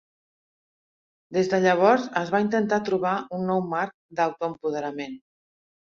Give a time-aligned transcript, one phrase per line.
[1.37, 5.19] Des de llavors, es va intentar trobar un nou marc d'autoempoderament.